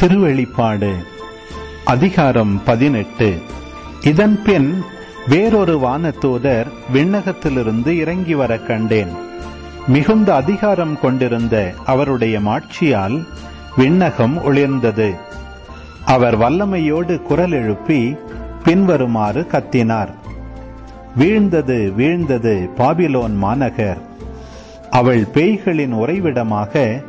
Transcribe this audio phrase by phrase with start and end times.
[0.00, 0.92] திருவெளிப்பாடு
[1.84, 3.38] அதிகாரம் பதினெட்டு.
[4.00, 4.82] இதன் பின்
[5.28, 9.08] வேறொரு வானதூதர் விண்ணகத்திலிருந்து இறங்கி வர கண்டேன்.
[9.86, 13.26] மிகுந்த அதிகாரம் கொண்டிருந்த அவருடைய மாட்சியால்
[13.76, 15.16] விண்ணகம் ஒளிர்ந்தது.
[16.04, 18.16] அவர் வல்லமையோடு குரல் எழுப்பி
[18.64, 20.14] பின்வருமாறு கத்தினார்.
[21.18, 23.98] வீழ்ந்தது வீழ்ந்தது பாபிலோன் மாநகர்.
[24.90, 27.02] அவள் பேய்களின் உறைவிடமாக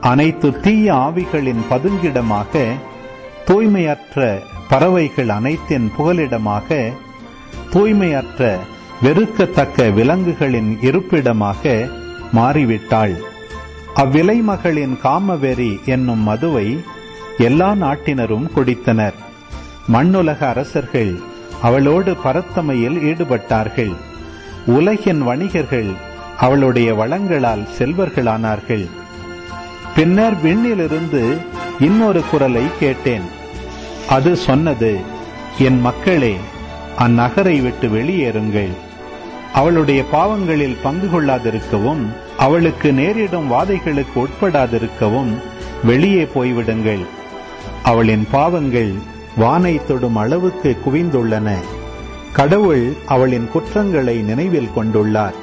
[0.00, 2.66] அனைத்து தீய ஆவிகளின் பதுங்கிடமாக
[3.46, 4.38] தூய்மையற்ற
[4.68, 6.92] பறவைகள் அனைத்தின் புகலிடமாக
[7.72, 8.58] தூய்மையற்ற
[9.02, 11.88] வெறுக்கத்தக்க விலங்குகளின் இருப்பிடமாக
[12.34, 13.14] மாறிவிட்டாள்.
[13.94, 16.80] அவ்விலைமகளின் காமவெறி என்னும் மதுவை
[17.38, 19.14] எல்லா நாட்டினரும் குடித்தனர்.
[19.88, 21.20] மண்ணுலக அரசர்கள்
[21.62, 23.94] அவளோடு பரத்தமையில் ஈடுபட்டார்கள்.
[24.66, 25.90] உலகின் வணிகர்கள்
[26.38, 28.88] அவளுடைய வளங்களால் செல்வர்களானார்கள்.
[29.98, 31.36] பின்னர் விண்ணிலிருந்து
[31.80, 33.22] இன்னொரு குரலை கேட்டேன்.
[34.08, 34.98] அது சொன்னது
[35.58, 36.36] என் மக்களே
[36.98, 38.68] அந்நகரை விட்டு வெளியேறுங்கள்.
[39.52, 42.06] அவளுடைய பாவங்களில் பங்கு கொள்ளாதிருக்கவும்
[42.38, 45.34] அவளுக்கு நேரிடும் வாதைகளுக்கு உட்படாதிருக்கவும்
[45.84, 47.04] வெளியே போய்விடுங்கள்.
[47.82, 48.92] அவளின் பாவங்கள்
[49.36, 51.54] வானை தொடும் அளவுக்கு குவிந்துள்ளன.
[52.32, 55.34] கடவுள் அவளின் குற்றங்களை நினைவில் கொண்டுள்ளார்.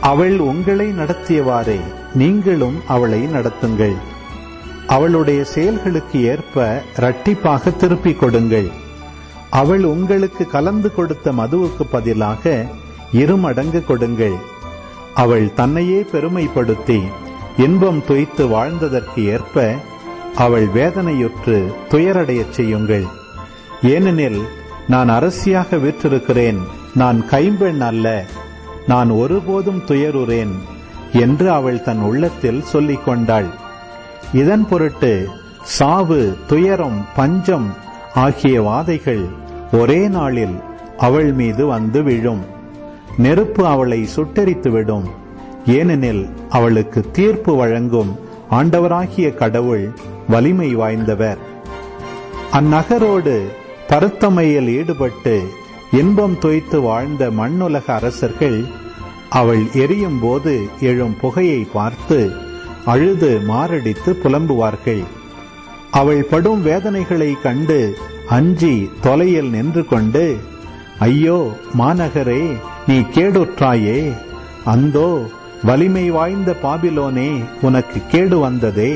[0.00, 1.80] அவள் உங்களை நடத்தியவாறே.
[2.14, 3.94] நீங்களும் அவளை நடத்துங்கள்.
[4.86, 8.70] அவளுடைய செயல்களுக்கு ஏற்ப இரட்டிப்பாக திருப்பிக் கொடுங்கள்.
[9.50, 12.66] அவள் உங்களுக்கு கலந்து கொடுத்த மதுவுக்கு பதிலாக
[13.12, 14.34] இருமடங்கு கொடுங்கள்.
[15.14, 17.02] அவள் தன்னையே பெருமைப்படுத்தி
[17.56, 19.74] இன்பம் துய்த்து வாழ்ந்ததற்கு ஏற்ப
[20.34, 23.04] அவள் வேதனையுற்று துயரடையச் செய்யுங்கள்.
[23.82, 24.42] ஏனெனில்
[24.88, 26.58] நான் அரசியாக விற்றிருக்கிறேன்.
[26.94, 28.24] நான் கைம்பெண் அல்ல.
[28.86, 30.52] நான் ஒருபோதும் துயருறேன்.
[31.20, 33.46] என்று அவள் தன் உள்ளத்தில் சொல்லிக் கொண்டாள்
[34.32, 35.28] இதன் பொருட்டு
[35.62, 37.74] சாவு துயரம் பஞ்சம்
[38.14, 39.24] ஆகிய வாதைகள்
[39.72, 40.56] ஒரே நாளில்
[40.98, 42.44] அவள் மீது வந்து விழும்.
[43.16, 45.06] நெருப்பு அவளை சுட்டெரித்துவிடும்
[45.66, 48.18] ஏனெனில் அவளுக்கு தீர்ப்பு வழங்கும்
[48.50, 49.90] ஆண்டவராகிய கடவுள்
[50.28, 51.36] வலிமை வாய்ந்தவர்.
[52.52, 53.36] அந்நகரோடு
[53.88, 55.48] பருத்தமையில் ஈடுபட்டு
[55.92, 58.64] இன்பம் தோய்த்து வாழ்ந்த மண்ணுலக அரசர்கள்
[59.40, 60.54] அவள் எரியும் போது
[60.88, 62.18] எழும் புகையை பார்த்து
[62.92, 65.04] அழுது மாரடித்து புலம்புவார்கள்.
[66.00, 67.78] அவள் படும் வேதனைகளை கண்டு
[68.36, 70.24] அஞ்சி தொலையில் நின்று கொண்டு
[70.98, 71.38] ஐயோ
[71.78, 72.42] மாநகரே
[72.86, 73.98] நீ கேடுற்றாயே.
[74.72, 75.08] அந்தோ
[75.68, 77.30] வலிமை வாய்ந்த பாபிலோனே
[77.60, 78.92] உனக்கு கேடு வந்ததே.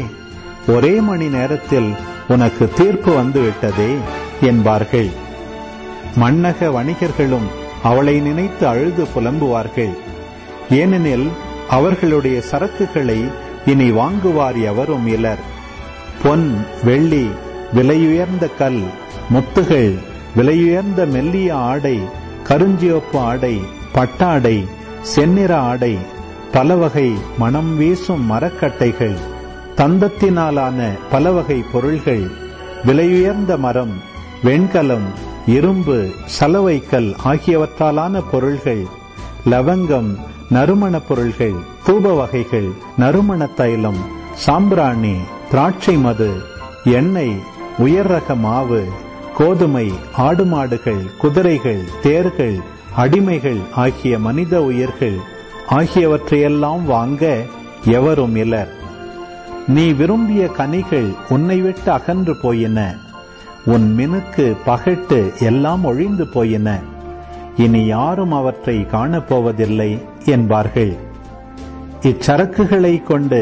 [0.66, 1.90] ஒரே மணி நேரத்தில்
[2.28, 3.92] உனக்கு தீர்ப்பு வந்துவிட்டதே
[4.40, 5.10] என்பார்கள்.
[6.22, 7.48] மன்னக வணிகர்களும்
[7.82, 9.94] அவளை நினைத்து அழுது புலம்புவார்கள்.
[10.76, 11.26] ஏனெனில்
[11.70, 13.20] அவர்களுடைய சரக்குகளை
[13.66, 15.42] இனி வாங்குவார் எவரும் இலர்
[16.22, 16.48] பொன்
[16.84, 17.24] வெள்ளி
[17.72, 18.82] விலையுயர்ந்த கல்
[19.30, 19.90] முத்துகள்
[20.36, 21.96] விலையுயர்ந்த மெல்லிய ஆடை
[22.48, 23.54] கருஞ்சிவப்பு ஆடை
[23.92, 24.56] பட்டாடை
[25.12, 25.94] செந்நிற ஆடை
[26.52, 27.08] பலவகை
[27.38, 29.18] மனம் வீசும் மரக்கட்டைகள்
[29.78, 30.78] தந்தத்தினாலான
[31.10, 32.24] பலவகை பொருள்கள்
[32.84, 33.94] விலையுயர்ந்த மரம்
[34.42, 35.08] வெண்கலம்
[35.48, 35.98] இரும்பு
[36.38, 38.84] சலவைக்கல் ஆகியவற்றாலான பொருள்கள்
[39.46, 40.10] லவங்கம்
[40.50, 43.98] நறுமணப் பொருள்கள் தூப வகைகள் நறுமண தைலம்
[44.34, 45.16] சாம்பிராணி
[45.50, 46.30] திராட்சை மது
[46.84, 47.36] எண்ணெய்
[47.78, 48.84] உயர் ரக மாவு
[49.36, 52.56] கோதுமை ஆடு மாடுகள் குதிரைகள் தேர்கள்
[52.96, 55.18] அடிமைகள் ஆகிய மனித உயிர்கள்
[55.70, 57.42] ஆகியவற்றையெல்லாம் வாங்க
[57.84, 58.72] எவரும் இலர்
[59.68, 62.94] நீ விரும்பிய கனிகள் உன்னை விட்டு அகன்று போயின.
[63.66, 66.78] உன் மினுக்கு பகட்டு எல்லாம் ஒழிந்து போயின.
[67.56, 70.02] இனி யாரும் அவற்றை காணப்போவதில்லை.
[70.28, 70.92] என்பார்கள்.
[72.02, 73.40] இச்சரக்குகளை கொண்டு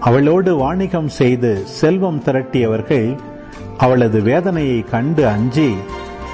[0.00, 3.08] அவளோடு வாணிகம் செய்து செல்வம் திரட்டியவர்கள்
[3.78, 5.68] அவளது வேதனையை கண்டு அஞ்சி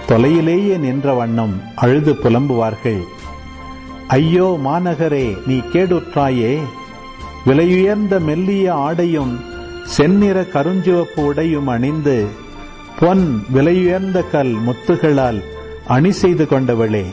[0.08, 3.00] தொலையிலேயே நின்ற வண்ணம் அழுது புலம்புவார்கள்.
[4.08, 6.52] ஐயோ மாநகரே நீ கேடுற்றாயே!
[7.46, 9.34] விலையுயர்ந்த மெல்லிய ஆடையும்
[9.84, 12.16] செந்நிற கருஞ்சிவப்பு உடையும் அணிந்து
[13.00, 15.40] பொன் விலையுயர்ந்த கல் முத்துகளால்
[15.86, 17.04] அணி செய்து கொண்டவளே!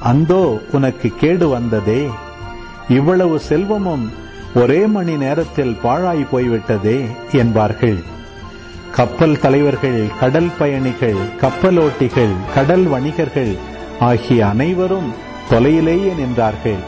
[0.00, 2.08] அந்தோ உனக்கு கேடு வந்ததே.
[2.88, 4.12] இவ்வளவு செல்வமும்
[4.54, 7.98] ஒரே மணி நேரத்தில் பாழாய் போய்விட்டதே என்பார்கள்.
[8.90, 13.56] கப்பல் தலைவர்கள் கடல் பயணிகள் கப்பலோட்டிகள் கடல் வணிகர்கள்
[14.00, 15.10] ஆகிய அனைவரும்
[15.50, 16.82] தொலையிலேயே நின்றார்கள்.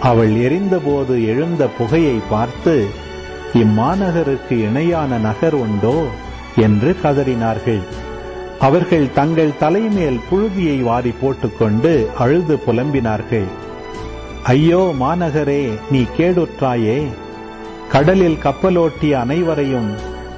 [0.00, 2.86] அவள் எரிந்தபோது எழுந்த புகையை பார்த்து
[3.54, 6.04] இம்மாநகருக்கு இணையான நகர் உண்டோ
[6.56, 7.82] என்று கதறினார்கள்.
[8.60, 13.48] அவர்கள் தங்கள் தலைமேல் புழுதியை வாரி போட்டுக்கொண்டு அழுது புலம்பினார்கள்.
[14.42, 16.98] ஐயோ மாநகரே நீ கேடுற்றாயே.
[17.88, 19.90] கடலில் கப்பலோட்டிய அனைவரையும்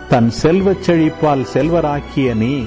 [0.08, 2.64] தன் செல்வச் செழிப்பால் செல்வராக்கிய நீ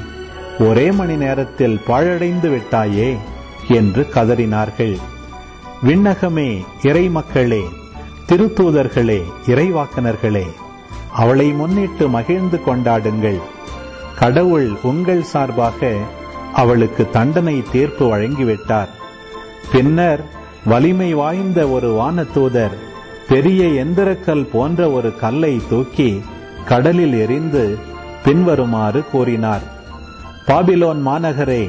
[0.60, 3.18] ஒரே மணி நேரத்தில் பாழடைந்து விட்டாயே
[3.70, 4.96] என்று கதறினார்கள்.
[5.86, 6.50] விண்ணகமே
[6.84, 7.64] இறை மக்களே
[8.30, 10.48] திருத்தூதர்களே இறைவாக்கனர்களே
[11.14, 13.42] அவளை முன்னிட்டு மகிழ்ந்து கொண்டாடுங்கள்.
[14.20, 15.90] கடவுள் உங்கள் சார்பாக
[16.54, 18.92] அவளுக்கு தண்டனை தீர்ப்பு வழங்கிவிட்டார்.
[19.72, 20.22] பின்னர்
[20.66, 22.76] வலிமை வாய்ந்த ஒரு வானதூதர்
[23.30, 26.22] பெரிய எந்திரக்கல் போன்ற ஒரு கல்லை தூக்கி
[26.66, 27.78] கடலில் எரிந்து
[28.24, 29.66] பின்வருமாறு கூறினார்.
[30.48, 31.66] பாபிலோன் மாநகரே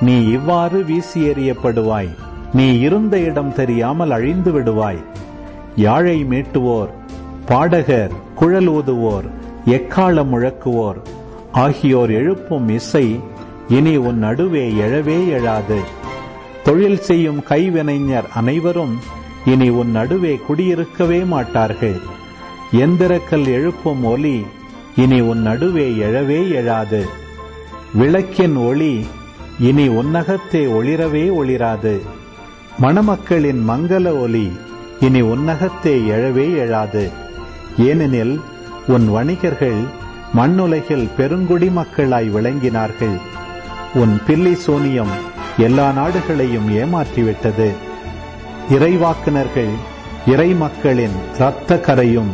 [0.00, 2.12] நீ இவ்வாறு வீசி எறியப்படுவாய்.
[2.52, 5.02] நீ இருந்த இடம் தெரியாமல் அழிந்து விடுவாய்.
[5.76, 6.90] யாழை மீட்டுவோர்
[7.46, 9.26] பாடகர் குழல் ஊதுவோர்
[9.66, 11.00] எக்காலம் முழக்குவோர்
[11.52, 13.20] ஆகியோர் எழுப்பும் இசை
[13.68, 15.80] இனி உன் நடுவே எழவே எழாது.
[16.64, 18.98] தொழில் செய்யும் கைவினைஞர் அனைவரும்
[19.44, 22.00] இனி உன் நடுவே குடியிருக்கவே மாட்டார்கள்.
[22.72, 24.46] எந்திரக்கல் எழுப்பும் ஒலி
[24.96, 27.04] இனி உன் நடுவே எழவே எழாது.
[27.94, 29.06] விளக்கின் ஒளி
[29.60, 32.00] இனி உன்னகத்தே ஒளிரவே ஒளிராது.
[32.78, 34.52] மணமக்களின் மங்கள ஒலி
[35.00, 37.10] இனி உன்னகத்தே எழவே எழாது.
[37.78, 38.40] ஏனெனில்
[38.86, 43.20] உன் வணிகர்கள் மண்ணுலகில் பெருங்குடி மக்களாய் விளங்கினார்கள்.
[43.94, 45.12] உன் பில்லி சோனியம்
[45.56, 47.70] எல்லா நாடுகளையும் ஏமாற்றிவிட்டது.
[48.70, 49.70] இறைவாக்குனர்கள்
[50.26, 52.30] இறை மக்களின் இரத்த கரையும்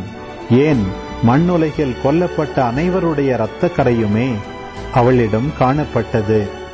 [0.51, 0.85] ஏன்
[1.23, 4.29] மண்ணுலகில் கொல்லப்பட்ட அனைவருடைய இரத்த கரையுமே
[4.93, 6.65] அவளிடம் காணப்பட்டது.